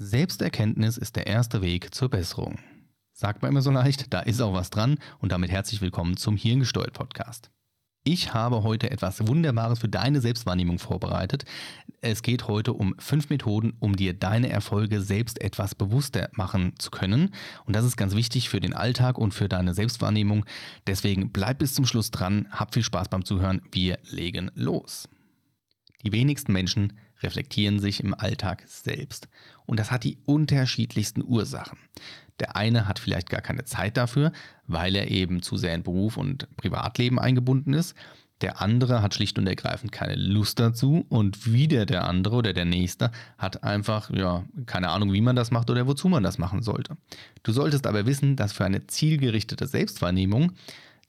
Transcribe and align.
Selbsterkenntnis 0.00 0.96
ist 0.96 1.16
der 1.16 1.26
erste 1.26 1.60
Weg 1.60 1.92
zur 1.92 2.08
Besserung. 2.08 2.60
Sagt 3.12 3.42
man 3.42 3.50
immer 3.50 3.62
so 3.62 3.72
leicht, 3.72 4.14
da 4.14 4.20
ist 4.20 4.40
auch 4.40 4.52
was 4.52 4.70
dran 4.70 4.98
und 5.18 5.32
damit 5.32 5.50
herzlich 5.50 5.80
willkommen 5.80 6.16
zum 6.16 6.36
Hirngesteuert 6.36 6.92
Podcast. 6.92 7.50
Ich 8.04 8.32
habe 8.32 8.62
heute 8.62 8.92
etwas 8.92 9.26
Wunderbares 9.26 9.80
für 9.80 9.88
deine 9.88 10.20
Selbstwahrnehmung 10.20 10.78
vorbereitet. 10.78 11.46
Es 12.00 12.22
geht 12.22 12.46
heute 12.46 12.74
um 12.74 12.94
fünf 13.00 13.28
Methoden, 13.28 13.72
um 13.80 13.96
dir 13.96 14.14
deine 14.14 14.50
Erfolge 14.50 15.00
selbst 15.00 15.40
etwas 15.40 15.74
bewusster 15.74 16.30
machen 16.32 16.74
zu 16.78 16.92
können. 16.92 17.34
Und 17.64 17.74
das 17.74 17.84
ist 17.84 17.96
ganz 17.96 18.14
wichtig 18.14 18.48
für 18.48 18.60
den 18.60 18.74
Alltag 18.74 19.18
und 19.18 19.34
für 19.34 19.48
deine 19.48 19.74
Selbstwahrnehmung. 19.74 20.44
Deswegen 20.86 21.32
bleib 21.32 21.58
bis 21.58 21.74
zum 21.74 21.86
Schluss 21.86 22.12
dran, 22.12 22.46
hab 22.52 22.72
viel 22.72 22.84
Spaß 22.84 23.08
beim 23.08 23.24
Zuhören. 23.24 23.62
Wir 23.72 23.98
legen 24.08 24.52
los. 24.54 25.08
Die 26.04 26.12
wenigsten 26.12 26.52
Menschen 26.52 26.92
reflektieren 27.22 27.80
sich 27.80 28.02
im 28.02 28.14
Alltag 28.14 28.64
selbst. 28.66 29.28
Und 29.66 29.78
das 29.78 29.90
hat 29.90 30.04
die 30.04 30.18
unterschiedlichsten 30.24 31.22
Ursachen. 31.22 31.78
Der 32.40 32.56
eine 32.56 32.86
hat 32.86 32.98
vielleicht 32.98 33.30
gar 33.30 33.40
keine 33.40 33.64
Zeit 33.64 33.96
dafür, 33.96 34.32
weil 34.66 34.94
er 34.94 35.10
eben 35.10 35.42
zu 35.42 35.56
sehr 35.56 35.74
in 35.74 35.82
Beruf 35.82 36.16
und 36.16 36.48
Privatleben 36.56 37.18
eingebunden 37.18 37.72
ist. 37.72 37.94
Der 38.40 38.60
andere 38.62 39.02
hat 39.02 39.14
schlicht 39.14 39.36
und 39.38 39.48
ergreifend 39.48 39.90
keine 39.90 40.14
Lust 40.14 40.60
dazu 40.60 41.04
und 41.08 41.52
wieder 41.52 41.86
der 41.86 42.04
andere 42.04 42.36
oder 42.36 42.52
der 42.52 42.66
nächste 42.66 43.10
hat 43.36 43.64
einfach, 43.64 44.10
ja, 44.10 44.44
keine 44.66 44.90
Ahnung, 44.90 45.12
wie 45.12 45.20
man 45.20 45.34
das 45.34 45.50
macht 45.50 45.70
oder 45.70 45.88
wozu 45.88 46.08
man 46.08 46.22
das 46.22 46.38
machen 46.38 46.62
sollte. 46.62 46.96
Du 47.42 47.50
solltest 47.50 47.86
aber 47.88 48.06
wissen, 48.06 48.36
dass 48.36 48.52
für 48.52 48.64
eine 48.64 48.86
zielgerichtete 48.86 49.66
Selbstwahrnehmung 49.66 50.52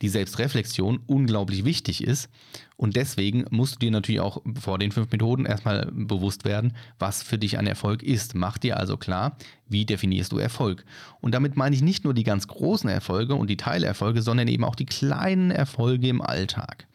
die 0.02 0.10
Selbstreflexion 0.10 1.00
unglaublich 1.08 1.66
wichtig 1.66 2.04
ist. 2.04 2.30
Und 2.78 2.96
deswegen 2.96 3.46
musst 3.50 3.76
du 3.76 3.80
dir 3.80 3.92
natürlich 3.92 4.22
auch 4.22 4.42
vor 4.60 4.80
den 4.80 4.92
fünf 4.92 5.12
Methoden 5.12 5.46
erstmal 5.46 5.90
bewusst 5.92 6.46
werden, 6.46 6.74
was 6.98 7.22
für 7.22 7.38
dich 7.38 7.58
ein 7.58 7.68
Erfolg 7.68 8.02
ist. 8.04 8.36
Mach 8.36 8.58
dir 8.58 8.78
also 8.78 8.96
klar, 8.96 9.36
wie 9.68 9.86
definierst 9.86 10.32
du 10.32 10.38
Erfolg. 10.38 10.86
Und 11.20 11.34
damit 11.34 11.58
meine 11.58 11.76
ich 11.76 11.82
nicht 11.82 12.06
nur 12.06 12.14
die 12.14 12.24
ganz 12.24 12.48
großen 12.48 12.90
Erfolge 12.90 13.36
und 13.36 13.50
die 13.50 13.58
Teilerfolge, 13.58 14.22
sondern 14.22 14.48
eben 14.48 14.64
auch 14.64 14.76
die 14.76 14.86
kleinen 14.86 15.52
Erfolge 15.52 16.08
im 16.08 16.22
Alltag. 16.22 16.88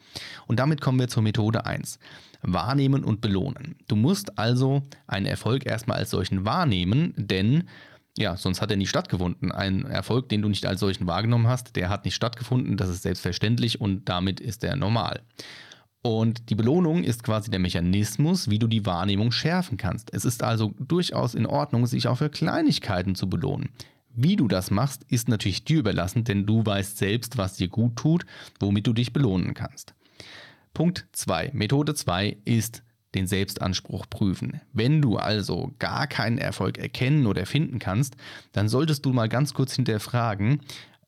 Und 0.47 0.59
damit 0.59 0.81
kommen 0.81 0.99
wir 0.99 1.07
zur 1.07 1.23
Methode 1.23 1.65
1. 1.65 1.99
Wahrnehmen 2.41 3.03
und 3.03 3.21
belohnen. 3.21 3.75
Du 3.87 3.95
musst 3.95 4.37
also 4.37 4.83
einen 5.07 5.25
Erfolg 5.25 5.65
erstmal 5.65 5.97
als 5.97 6.11
solchen 6.11 6.45
wahrnehmen, 6.45 7.13
denn 7.17 7.65
ja, 8.17 8.37
sonst 8.37 8.61
hat 8.61 8.71
er 8.71 8.77
nie 8.77 8.87
stattgefunden. 8.87 9.51
Ein 9.51 9.85
Erfolg, 9.85 10.29
den 10.29 10.41
du 10.41 10.49
nicht 10.49 10.65
als 10.65 10.79
solchen 10.79 11.07
wahrgenommen 11.07 11.47
hast, 11.47 11.75
der 11.75 11.89
hat 11.89 12.05
nicht 12.05 12.15
stattgefunden, 12.15 12.77
das 12.77 12.89
ist 12.89 13.03
selbstverständlich 13.03 13.81
und 13.81 14.07
damit 14.07 14.39
ist 14.39 14.63
er 14.63 14.75
normal. 14.75 15.21
Und 16.01 16.49
die 16.49 16.55
Belohnung 16.55 17.03
ist 17.03 17.23
quasi 17.23 17.49
der 17.49 17.59
Mechanismus, 17.59 18.49
wie 18.49 18.59
du 18.59 18.67
die 18.67 18.85
Wahrnehmung 18.85 19.31
schärfen 19.31 19.77
kannst. 19.77 20.13
Es 20.13 20.23
ist 20.23 20.43
also 20.43 20.75
durchaus 20.77 21.33
in 21.33 21.47
Ordnung, 21.47 21.87
sich 21.87 22.07
auch 22.07 22.19
für 22.19 22.29
Kleinigkeiten 22.29 23.15
zu 23.15 23.27
belohnen. 23.27 23.69
Wie 24.13 24.37
du 24.37 24.47
das 24.47 24.71
machst, 24.71 25.03
ist 25.09 25.27
natürlich 25.27 25.65
dir 25.65 25.79
überlassen, 25.79 26.23
denn 26.23 26.45
du 26.45 26.65
weißt 26.65 26.97
selbst, 26.97 27.37
was 27.37 27.55
dir 27.55 27.67
gut 27.67 27.97
tut, 27.97 28.25
womit 28.59 28.87
du 28.87 28.93
dich 28.93 29.11
belohnen 29.11 29.53
kannst. 29.55 29.93
Punkt 30.73 31.07
2. 31.11 31.51
Methode 31.53 31.95
2 31.95 32.37
ist 32.45 32.84
den 33.15 33.27
Selbstanspruch 33.27 34.05
prüfen. 34.09 34.61
Wenn 34.73 35.01
du 35.01 35.17
also 35.17 35.73
gar 35.79 36.07
keinen 36.07 36.37
Erfolg 36.37 36.77
erkennen 36.77 37.25
oder 37.25 37.45
finden 37.45 37.79
kannst, 37.79 38.15
dann 38.51 38.69
solltest 38.69 39.05
du 39.05 39.13
mal 39.13 39.29
ganz 39.29 39.53
kurz 39.53 39.73
hinterfragen, 39.73 40.61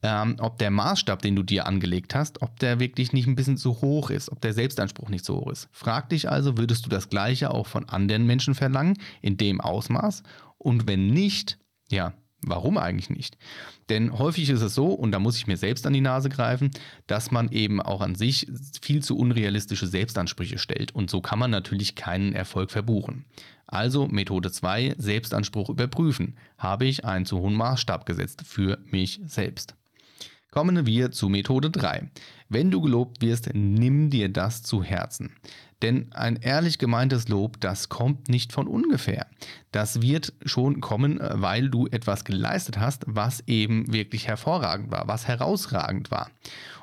ähm, 0.03 0.36
ob 0.39 0.58
der 0.59 0.72
Maßstab, 0.72 1.22
den 1.22 1.36
du 1.36 1.44
dir 1.44 1.66
angelegt 1.66 2.16
hast, 2.16 2.41
ob 2.41 2.59
der 2.59 2.80
wirklich 2.80 3.14
nicht 3.14 3.27
ein 3.27 3.36
bisschen 3.36 3.58
zu 3.58 3.81
hoch 3.81 4.09
ist, 4.09 4.31
ob 4.31 4.41
der 4.41 4.53
Selbstanspruch 4.53 5.09
nicht 5.09 5.25
so 5.25 5.41
hoch 5.41 5.52
ist. 5.52 5.69
Frag 5.72 6.09
dich 6.09 6.30
also, 6.30 6.58
würdest 6.58 6.86
du 6.86 6.89
das 6.89 7.09
Gleiche 7.09 7.52
auch 7.52 7.67
von 7.67 7.89
anderen 7.89 8.25
Menschen 8.25 8.55
verlangen, 8.55 8.97
in 9.21 9.38
dem 9.38 9.59
Ausmaß? 9.59 10.23
Und 10.58 10.88
wenn 10.88 11.08
nicht, 11.08 11.58
ja, 11.89 12.14
Warum 12.41 12.77
eigentlich 12.77 13.09
nicht? 13.09 13.38
Denn 13.89 14.17
häufig 14.17 14.49
ist 14.49 14.61
es 14.61 14.75
so, 14.75 14.88
und 14.88 15.11
da 15.11 15.19
muss 15.19 15.38
ich 15.38 15.47
mir 15.47 15.57
selbst 15.57 15.88
an 15.88 15.93
die 15.93 16.02
Nase 16.02 16.30
greifen, 16.30 16.71
dass 17.07 17.31
man 17.31 17.52
eben 17.52 17.81
auch 17.81 18.02
an 18.02 18.16
sich 18.16 18.47
viel 18.81 19.02
zu 19.03 19.17
unrealistische 19.17 19.87
Selbstansprüche 19.87 20.59
stellt. 20.59 20.93
Und 20.93 21.09
so 21.09 21.21
kann 21.21 21.39
man 21.39 21.52
natürlich 21.52 21.95
keinen 21.95 22.33
Erfolg 22.33 22.70
verbuchen. 22.70 23.25
Also 23.65 24.08
Methode 24.08 24.52
2, 24.52 24.95
Selbstanspruch 24.98 25.70
überprüfen. 25.70 26.37
Habe 26.58 26.86
ich 26.86 27.05
einen 27.05 27.25
zu 27.25 27.39
hohen 27.39 27.55
Maßstab 27.55 28.05
gesetzt 28.05 28.43
für 28.45 28.77
mich 28.92 29.19
selbst? 29.25 29.75
Kommen 30.52 30.86
wir 30.86 31.11
zu 31.11 31.27
Methode 31.27 31.69
3. 31.69 32.09
Wenn 32.49 32.71
du 32.71 32.81
gelobt 32.81 33.21
wirst, 33.21 33.49
nimm 33.53 34.09
dir 34.09 34.30
das 34.30 34.63
zu 34.63 34.83
Herzen. 34.83 35.31
Denn 35.81 36.08
ein 36.13 36.37
ehrlich 36.37 36.80
gemeintes 36.80 37.27
Lob, 37.27 37.59
das 37.59 37.87
kommt 37.87 38.30
nicht 38.30 38.52
von 38.52 38.67
ungefähr. 38.67 39.27
Das 39.71 40.02
wird 40.02 40.33
schon 40.43 40.81
kommen, 40.81 41.19
äh, 41.21 41.30
weil 41.36 41.69
du 41.69 41.87
etwas 41.87 42.25
geleistet 42.25 42.80
hast, 42.80 43.03
was 43.05 43.43
eben 43.45 43.91
wirklich 43.93 44.27
hervorragend 44.27 44.91
war, 44.91 45.07
was 45.07 45.27
herausragend 45.27 46.09
war. 46.09 46.31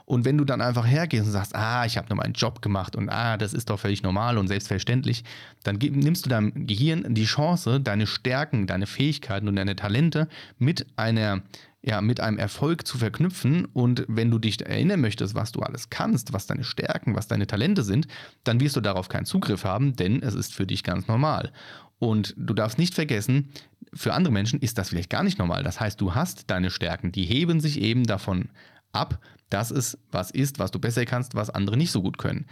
Und 0.06 0.24
wenn 0.24 0.36
du 0.36 0.44
dann 0.44 0.60
einfach 0.60 0.86
hergehst 0.86 1.26
und 1.26 1.32
sagst, 1.32 1.56
ah, 1.56 1.86
ich 1.86 1.96
habe 1.96 2.08
nur 2.08 2.18
meinen 2.18 2.34
Job 2.34 2.60
gemacht 2.60 2.94
und 2.94 3.08
ah, 3.08 3.36
das 3.36 3.54
ist 3.54 3.70
doch 3.70 3.80
völlig 3.80 4.02
normal 4.02 4.36
und 4.36 4.48
selbstverständlich, 4.48 5.24
dann 5.62 5.76
nimmst 5.76 6.26
du 6.26 6.30
deinem 6.30 6.66
Gehirn 6.66 7.14
die 7.14 7.24
Chance, 7.24 7.80
deine 7.80 8.06
Stärken, 8.06 8.66
deine 8.66 8.86
Fähigkeiten 8.86 9.48
und 9.48 9.56
deine 9.56 9.76
Talente 9.76 10.28
mit 10.58 10.86
einer 10.96 11.42
ja, 11.86 12.00
mit 12.00 12.18
einem 12.18 12.38
Erfolg 12.38 12.86
zu 12.86 12.96
verknüpfen. 12.96 13.66
Und 13.66 14.06
wenn 14.08 14.30
du 14.30 14.38
dich 14.38 14.64
erinnern 14.64 15.02
möchtest, 15.02 15.34
was 15.34 15.52
du 15.54 15.60
alles 15.60 15.90
kannst, 15.90 16.32
was 16.32 16.46
deine 16.46 16.64
Stärken, 16.64 17.14
was 17.14 17.28
deine 17.28 17.46
Talente 17.46 17.82
sind, 17.82 18.06
dann 18.44 18.60
wirst 18.60 18.76
du 18.76 18.80
darauf 18.80 19.08
keinen 19.08 19.26
Zugriff 19.26 19.64
haben, 19.64 19.96
denn 19.96 20.22
es 20.22 20.34
ist 20.34 20.54
für 20.54 20.66
dich 20.66 20.82
ganz 20.82 21.08
normal. 21.08 21.52
Und 21.98 22.34
du 22.36 22.54
darfst 22.54 22.78
nicht 22.78 22.94
vergessen, 22.94 23.50
für 23.94 24.12
andere 24.12 24.32
Menschen 24.32 24.60
ist 24.60 24.78
das 24.78 24.88
vielleicht 24.88 25.10
gar 25.10 25.22
nicht 25.22 25.38
normal. 25.38 25.62
Das 25.62 25.80
heißt, 25.80 26.00
du 26.00 26.14
hast 26.14 26.50
deine 26.50 26.70
Stärken, 26.70 27.12
die 27.12 27.24
heben 27.24 27.60
sich 27.60 27.80
eben 27.80 28.04
davon 28.04 28.48
ab, 28.92 29.20
dass 29.50 29.70
es 29.70 29.98
was 30.10 30.30
ist, 30.30 30.58
was 30.58 30.70
du 30.70 30.78
besser 30.78 31.04
kannst, 31.04 31.34
was 31.34 31.50
andere 31.50 31.76
nicht 31.76 31.92
so 31.92 32.02
gut 32.02 32.18
können. 32.18 32.46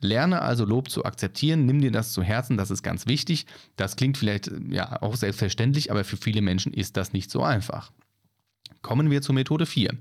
Lerne 0.00 0.42
also 0.42 0.64
Lob 0.64 0.90
zu 0.90 1.04
akzeptieren, 1.04 1.66
nimm 1.66 1.80
dir 1.80 1.90
das 1.90 2.12
zu 2.12 2.22
Herzen, 2.22 2.56
das 2.56 2.70
ist 2.70 2.82
ganz 2.82 3.06
wichtig. 3.06 3.46
Das 3.76 3.96
klingt 3.96 4.18
vielleicht 4.18 4.50
ja 4.68 5.00
auch 5.02 5.16
selbstverständlich, 5.16 5.90
aber 5.90 6.04
für 6.04 6.16
viele 6.16 6.42
Menschen 6.42 6.72
ist 6.72 6.96
das 6.96 7.12
nicht 7.12 7.30
so 7.30 7.42
einfach. 7.42 7.90
Kommen 8.82 9.10
wir 9.10 9.22
zur 9.22 9.34
Methode 9.34 9.66
4. 9.66 9.94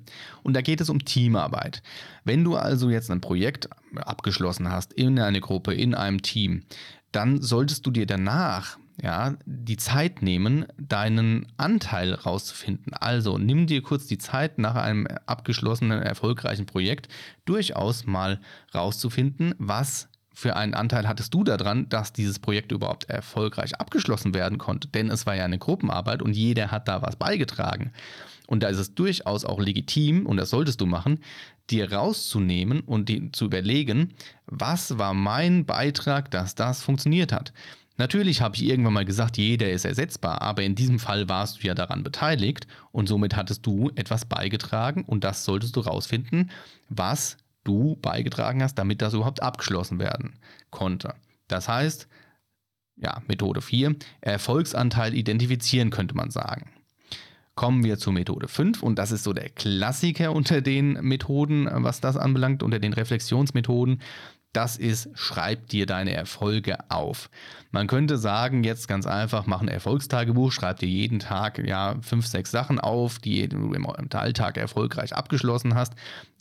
Und 0.44 0.54
da 0.56 0.62
geht 0.62 0.82
es 0.82 0.90
um 0.90 1.06
Teamarbeit. 1.06 1.82
Wenn 2.26 2.44
du 2.44 2.56
also 2.56 2.90
jetzt 2.90 3.10
ein 3.10 3.22
Projekt 3.22 3.70
abgeschlossen 3.96 4.70
hast 4.70 4.94
in 4.94 5.20
einer 5.20 5.40
Gruppe, 5.40 5.74
in 5.74 5.96
einem 5.96 6.22
Team, 6.22 6.64
dann 7.12 7.42
solltest 7.42 7.86
du 7.86 7.92
dir 7.92 8.06
danach 8.06 8.78
ja, 9.02 9.36
die 9.46 9.78
Zeit 9.78 10.22
nehmen, 10.22 10.66
deinen 10.78 11.48
Anteil 11.58 12.14
rauszufinden. 12.14 12.94
Also 12.94 13.38
nimm 13.38 13.68
dir 13.68 13.82
kurz 13.82 14.06
die 14.06 14.18
Zeit 14.18 14.60
nach 14.60 14.76
einem 14.76 15.08
abgeschlossenen, 15.26 16.02
erfolgreichen 16.02 16.66
Projekt 16.66 17.08
durchaus 17.46 18.06
mal 18.06 18.40
rauszufinden, 18.74 19.56
was 19.58 20.10
für 20.34 20.56
einen 20.56 20.74
Anteil 20.74 21.08
hattest 21.08 21.34
du 21.34 21.44
daran, 21.44 21.88
dass 21.90 22.12
dieses 22.14 22.40
Projekt 22.40 22.72
überhaupt 22.72 23.06
erfolgreich 23.06 23.80
abgeschlossen 23.80 24.34
werden 24.34 24.58
konnte? 24.58 24.88
Denn 24.88 25.10
es 25.10 25.26
war 25.26 25.36
ja 25.36 25.46
eine 25.46 25.60
Gruppenarbeit 25.60 26.22
und 26.22 26.34
jeder 26.34 26.72
hat 26.72 26.88
da 26.88 27.02
was 27.02 27.16
beigetragen. 27.16 27.92
Und 28.48 28.62
da 28.62 28.68
ist 28.68 28.78
es 28.78 28.94
durchaus 28.94 29.46
auch 29.46 29.60
legitim, 29.60 30.26
und 30.26 30.38
das 30.38 30.50
solltest 30.50 30.82
du 30.82 30.86
machen, 30.86 31.20
dir 31.70 31.94
rauszunehmen 31.94 32.82
und 32.82 33.08
die, 33.10 33.32
zu 33.32 33.46
überlegen, 33.46 34.14
was 34.46 34.98
war 34.98 35.14
mein 35.14 35.66
Beitrag, 35.66 36.30
dass 36.32 36.56
das 36.56 36.84
funktioniert 36.84 37.32
hat. 37.32 37.54
Natürlich 37.98 38.42
habe 38.42 38.56
ich 38.56 38.64
irgendwann 38.64 38.94
mal 38.94 39.06
gesagt, 39.06 39.38
jeder 39.38 39.70
ist 39.70 39.86
ersetzbar, 39.86 40.42
aber 40.42 40.64
in 40.64 40.74
diesem 40.74 40.98
Fall 40.98 41.30
warst 41.30 41.64
du 41.64 41.68
ja 41.68 41.76
daran 41.76 42.04
beteiligt 42.04 42.68
und 42.92 43.08
somit 43.08 43.36
hattest 43.36 43.66
du 43.66 43.92
etwas 43.96 44.26
beigetragen 44.26 45.04
und 45.06 45.24
das 45.24 45.46
solltest 45.46 45.76
du 45.76 45.82
rausfinden, 45.82 46.50
was 46.90 47.38
du 47.64 47.96
beigetragen 47.98 48.62
hast, 48.62 48.76
damit 48.76 49.02
das 49.02 49.14
überhaupt 49.14 49.42
abgeschlossen 49.42 50.00
werden 50.00 50.40
konnte. 50.70 51.16
Das 51.48 51.68
heißt, 51.68 52.08
ja, 52.98 53.22
Methode 53.28 53.62
4, 53.62 53.96
Erfolgsanteil 54.22 55.14
identifizieren 55.14 55.90
könnte 55.90 56.16
man 56.16 56.32
sagen. 56.32 56.70
Kommen 57.56 57.84
wir 57.84 57.98
zur 57.98 58.14
Methode 58.14 58.48
5 58.48 58.82
und 58.82 58.98
das 58.98 59.12
ist 59.12 59.24
so 59.24 59.34
der 59.34 59.50
Klassiker 59.50 60.32
unter 60.32 60.62
den 60.62 60.94
Methoden, 60.94 61.68
was 61.72 62.02
das 62.02 62.18
anbelangt, 62.18 62.64
unter 62.64 62.80
den 62.80 62.94
Reflexionsmethoden. 62.94 64.02
Das 64.54 64.78
ist, 64.78 65.10
schreib 65.16 65.68
dir 65.70 65.88
deine 65.88 66.14
Erfolge 66.14 66.78
auf. 66.90 67.32
Man 67.72 67.88
könnte 67.88 68.20
sagen, 68.20 68.64
jetzt 68.64 68.88
ganz 68.88 69.08
einfach, 69.08 69.48
mach 69.48 69.62
ein 69.62 69.68
Erfolgstagebuch, 69.68 70.52
schreib 70.52 70.78
dir 70.78 70.88
jeden 70.88 71.18
Tag 71.18 71.58
ja 71.66 71.96
fünf, 72.02 72.28
sechs 72.28 72.52
Sachen 72.52 72.80
auf, 72.80 73.18
die 73.18 73.50
du 73.50 73.74
im 73.74 73.88
Alltag 73.90 74.58
erfolgreich 74.58 75.16
abgeschlossen 75.16 75.74
hast. 75.74 75.94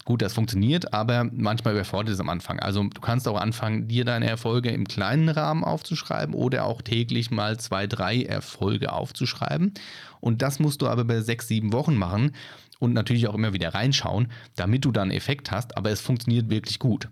Gut, 0.05 0.21
das 0.21 0.35
funktioniert, 0.35 0.93
aber 0.93 1.25
manchmal 1.33 1.75
überfordert 1.75 2.13
es 2.15 2.21
am 2.21 2.29
Anfang. 2.29 2.59
Also 2.59 2.83
du 2.83 3.01
kannst 3.01 3.27
auch 3.29 3.41
anfangen, 3.41 3.89
dir 3.89 4.05
deine 4.05 4.29
Erfolge 4.29 4.71
im 4.71 4.87
kleinen 4.87 5.29
Rahmen 5.31 5.65
aufzuschreiben 5.65 6.35
oder 6.35 6.67
auch 6.67 6.83
täglich 6.83 7.31
mal 7.31 7.59
zwei, 7.59 7.87
drei 7.87 8.23
Erfolge 8.23 8.93
aufzuschreiben. 8.93 9.73
Und 10.21 10.43
das 10.43 10.59
musst 10.59 10.83
du 10.83 10.89
aber 10.89 11.05
bei 11.05 11.21
sechs, 11.21 11.49
sieben 11.49 11.73
Wochen 11.73 11.97
machen 11.97 12.33
und 12.79 12.93
natürlich 12.93 13.29
auch 13.29 13.35
immer 13.35 13.55
wieder 13.55 13.75
reinschauen, 13.75 14.29
damit 14.57 14.85
du 14.85 14.91
dann 14.93 15.13
Effekt 15.13 15.53
hast, 15.53 15.77
aber 15.77 15.91
es 15.91 16.01
funktioniert 16.01 16.51
wirklich 16.51 16.81
gut. 16.81 17.09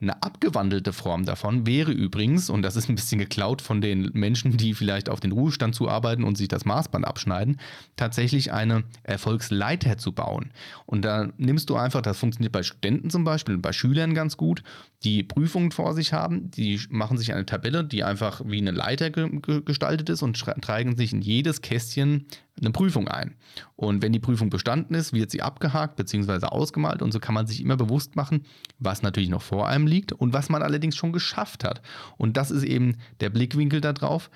Eine 0.00 0.22
abgewandelte 0.22 0.92
Form 0.92 1.24
davon 1.24 1.66
wäre 1.66 1.90
übrigens, 1.90 2.50
und 2.50 2.62
das 2.62 2.76
ist 2.76 2.88
ein 2.88 2.94
bisschen 2.94 3.18
geklaut 3.18 3.60
von 3.62 3.80
den 3.80 4.10
Menschen, 4.12 4.56
die 4.56 4.74
vielleicht 4.74 5.08
auf 5.08 5.18
den 5.18 5.32
Ruhestand 5.32 5.74
zuarbeiten 5.74 6.22
und 6.22 6.38
sich 6.38 6.46
das 6.48 6.64
Maßband 6.64 7.04
abschneiden, 7.04 7.58
tatsächlich 7.96 8.52
eine 8.52 8.84
Erfolgsleiter 9.02 9.98
zu 9.98 10.12
bauen. 10.12 10.52
Und 10.86 11.04
da 11.04 11.30
nimmst 11.36 11.68
du 11.70 11.76
einfach, 11.76 12.02
das 12.02 12.18
funktioniert 12.18 12.52
bei 12.52 12.62
Studenten 12.62 13.10
zum 13.10 13.24
Beispiel 13.24 13.56
und 13.56 13.62
bei 13.62 13.72
Schülern 13.72 14.14
ganz 14.14 14.36
gut, 14.36 14.62
die 15.04 15.22
Prüfungen 15.22 15.70
vor 15.70 15.94
sich 15.94 16.12
haben, 16.12 16.50
die 16.50 16.80
machen 16.90 17.18
sich 17.18 17.32
eine 17.32 17.46
Tabelle, 17.46 17.84
die 17.84 18.04
einfach 18.04 18.42
wie 18.44 18.58
eine 18.58 18.72
Leiter 18.72 19.10
ge 19.10 19.28
gestaltet 19.64 20.08
ist 20.10 20.22
und 20.22 20.36
tragen 20.36 20.96
sich 20.96 21.12
in 21.12 21.20
jedes 21.20 21.62
Kästchen 21.62 22.26
eine 22.60 22.70
Prüfung 22.70 23.08
ein. 23.08 23.34
Und 23.76 24.02
wenn 24.02 24.12
die 24.12 24.18
Prüfung 24.18 24.50
bestanden 24.50 24.94
ist, 24.94 25.12
wird 25.12 25.30
sie 25.30 25.42
abgehakt 25.42 25.96
bzw. 25.96 26.46
ausgemalt 26.46 27.02
und 27.02 27.12
so 27.12 27.20
kann 27.20 27.34
man 27.34 27.46
sich 27.46 27.60
immer 27.60 27.76
bewusst 27.76 28.16
machen, 28.16 28.44
was 28.78 29.02
natürlich 29.02 29.28
noch 29.28 29.42
vor 29.42 29.68
einem 29.68 29.86
liegt 29.88 30.12
und 30.12 30.32
was 30.32 30.48
man 30.48 30.62
allerdings 30.62 30.96
schon 30.96 31.12
geschafft 31.12 31.64
hat. 31.64 31.82
Und 32.16 32.36
das 32.36 32.50
ist 32.50 32.62
eben 32.62 32.98
der 33.20 33.30
Blickwinkel 33.30 33.80
darauf, 33.80 34.30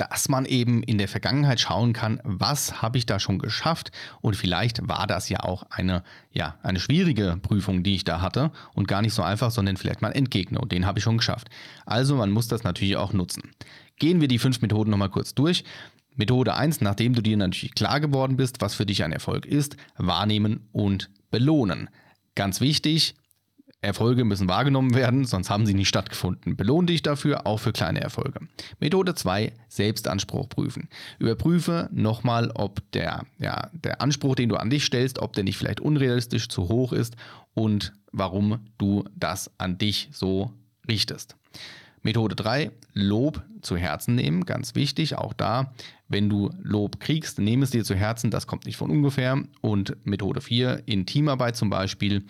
dass 0.00 0.30
man 0.30 0.46
eben 0.46 0.82
in 0.82 0.96
der 0.96 1.08
Vergangenheit 1.08 1.60
schauen 1.60 1.92
kann, 1.92 2.20
was 2.24 2.80
habe 2.80 2.96
ich 2.96 3.04
da 3.04 3.20
schon 3.20 3.38
geschafft 3.38 3.92
und 4.22 4.34
vielleicht 4.34 4.88
war 4.88 5.06
das 5.06 5.28
ja 5.28 5.40
auch 5.40 5.64
eine, 5.70 6.02
ja, 6.32 6.58
eine 6.62 6.80
schwierige 6.80 7.38
Prüfung, 7.42 7.82
die 7.82 7.96
ich 7.96 8.04
da 8.04 8.22
hatte 8.22 8.50
und 8.74 8.88
gar 8.88 9.02
nicht 9.02 9.12
so 9.12 9.22
einfach, 9.22 9.50
sondern 9.50 9.76
vielleicht 9.76 10.00
mal 10.00 10.12
Endgegner 10.12 10.60
und 10.60 10.72
den 10.72 10.86
habe 10.86 10.98
ich 10.98 11.04
schon 11.04 11.18
geschafft. 11.18 11.50
Also 11.84 12.16
man 12.16 12.30
muss 12.30 12.48
das 12.48 12.64
natürlich 12.64 12.96
auch 12.96 13.12
nutzen. 13.12 13.50
Gehen 13.98 14.22
wir 14.22 14.28
die 14.28 14.38
fünf 14.38 14.62
Methoden 14.62 14.90
nochmal 14.90 15.10
kurz 15.10 15.34
durch. 15.34 15.64
Methode 16.16 16.54
1, 16.54 16.80
nachdem 16.80 17.14
du 17.14 17.20
dir 17.20 17.36
natürlich 17.36 17.74
klar 17.74 18.00
geworden 18.00 18.36
bist, 18.36 18.62
was 18.62 18.74
für 18.74 18.86
dich 18.86 19.04
ein 19.04 19.12
Erfolg 19.12 19.44
ist, 19.44 19.76
wahrnehmen 19.98 20.68
und 20.72 21.10
belohnen. 21.30 21.90
Ganz 22.34 22.62
wichtig, 22.62 23.14
Erfolge 23.82 24.24
müssen 24.24 24.48
wahrgenommen 24.48 24.94
werden, 24.94 25.24
sonst 25.24 25.48
haben 25.48 25.64
sie 25.64 25.72
nicht 25.72 25.88
stattgefunden. 25.88 26.56
Belohne 26.56 26.86
dich 26.86 27.02
dafür, 27.02 27.46
auch 27.46 27.58
für 27.58 27.72
kleine 27.72 28.00
Erfolge. 28.00 28.40
Methode 28.78 29.14
2, 29.14 29.52
Selbstanspruch 29.68 30.48
prüfen. 30.48 30.88
Überprüfe 31.18 31.88
nochmal, 31.92 32.50
ob 32.54 32.82
der, 32.92 33.24
ja, 33.38 33.70
der 33.72 34.02
Anspruch, 34.02 34.34
den 34.34 34.50
du 34.50 34.56
an 34.56 34.68
dich 34.68 34.84
stellst, 34.84 35.18
ob 35.20 35.32
der 35.32 35.44
nicht 35.44 35.56
vielleicht 35.56 35.80
unrealistisch 35.80 36.48
zu 36.48 36.68
hoch 36.68 36.92
ist 36.92 37.16
und 37.54 37.94
warum 38.12 38.60
du 38.76 39.04
das 39.16 39.50
an 39.56 39.78
dich 39.78 40.10
so 40.12 40.52
richtest. 40.86 41.36
Methode 42.02 42.34
3, 42.34 42.70
Lob 42.94 43.42
zu 43.60 43.76
Herzen 43.76 44.14
nehmen, 44.14 44.46
ganz 44.46 44.74
wichtig, 44.74 45.16
auch 45.16 45.34
da, 45.34 45.74
wenn 46.08 46.28
du 46.28 46.50
Lob 46.62 46.98
kriegst, 46.98 47.38
nehme 47.38 47.64
es 47.64 47.70
dir 47.70 47.84
zu 47.84 47.94
Herzen, 47.94 48.30
das 48.30 48.46
kommt 48.46 48.66
nicht 48.66 48.76
von 48.76 48.90
ungefähr. 48.90 49.42
Und 49.60 49.96
Methode 50.04 50.40
4, 50.40 50.82
in 50.86 51.06
Teamarbeit 51.06 51.56
zum 51.56 51.70
Beispiel, 51.70 52.24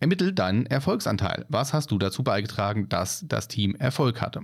Ermittel 0.00 0.32
deinen 0.32 0.66
Erfolgsanteil. 0.66 1.44
Was 1.48 1.72
hast 1.72 1.90
du 1.90 1.98
dazu 1.98 2.22
beigetragen, 2.22 2.88
dass 2.88 3.24
das 3.26 3.48
Team 3.48 3.74
Erfolg 3.76 4.20
hatte? 4.20 4.42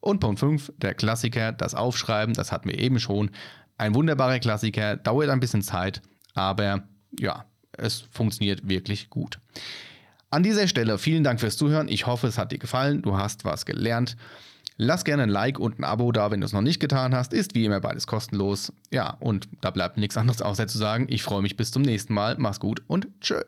Und 0.00 0.20
Punkt 0.20 0.40
5, 0.40 0.72
der 0.78 0.94
Klassiker, 0.94 1.52
das 1.52 1.74
Aufschreiben, 1.74 2.34
das 2.34 2.52
hatten 2.52 2.68
wir 2.68 2.78
eben 2.78 2.98
schon. 2.98 3.30
Ein 3.78 3.94
wunderbarer 3.94 4.38
Klassiker, 4.38 4.96
dauert 4.96 5.28
ein 5.28 5.40
bisschen 5.40 5.62
Zeit, 5.62 6.02
aber 6.34 6.84
ja, 7.18 7.44
es 7.72 8.04
funktioniert 8.10 8.68
wirklich 8.68 9.10
gut. 9.10 9.38
An 10.30 10.42
dieser 10.42 10.66
Stelle 10.66 10.98
vielen 10.98 11.24
Dank 11.24 11.40
fürs 11.40 11.56
Zuhören. 11.56 11.88
Ich 11.88 12.06
hoffe, 12.06 12.26
es 12.26 12.38
hat 12.38 12.52
dir 12.52 12.58
gefallen. 12.58 13.02
Du 13.02 13.16
hast 13.16 13.44
was 13.44 13.64
gelernt. 13.64 14.16
Lass 14.76 15.04
gerne 15.04 15.22
ein 15.22 15.28
Like 15.28 15.58
und 15.58 15.78
ein 15.78 15.84
Abo 15.84 16.12
da, 16.12 16.30
wenn 16.30 16.40
du 16.40 16.46
es 16.46 16.52
noch 16.52 16.62
nicht 16.62 16.80
getan 16.80 17.14
hast. 17.14 17.32
Ist 17.32 17.54
wie 17.54 17.64
immer 17.64 17.80
beides 17.80 18.06
kostenlos. 18.06 18.72
Ja, 18.90 19.16
und 19.20 19.48
da 19.60 19.70
bleibt 19.70 19.96
nichts 19.96 20.16
anderes 20.16 20.42
außer 20.42 20.66
zu 20.66 20.78
sagen, 20.78 21.06
ich 21.08 21.22
freue 21.22 21.42
mich 21.42 21.56
bis 21.56 21.70
zum 21.70 21.82
nächsten 21.82 22.12
Mal. 22.12 22.36
Mach's 22.38 22.60
gut 22.60 22.82
und 22.86 23.08
tschö. 23.20 23.40